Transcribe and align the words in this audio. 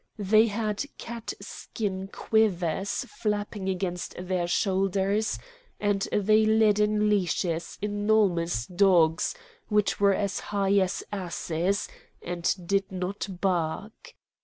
They 0.17 0.47
had 0.47 0.83
cat 0.97 1.31
skin 1.41 2.07
quivers 2.11 3.05
flapping 3.07 3.69
against 3.69 4.15
their 4.17 4.47
shoulders, 4.47 5.37
and 5.79 6.07
they 6.11 6.43
led 6.43 6.79
in 6.79 7.07
leashes 7.07 7.77
enormous 7.83 8.65
dogs, 8.65 9.35
which 9.67 9.99
were 9.99 10.15
as 10.15 10.39
high 10.39 10.79
as 10.79 11.03
asses, 11.11 11.87
and 12.19 12.51
did 12.67 12.91
not 12.91 13.27
bark. 13.41 14.15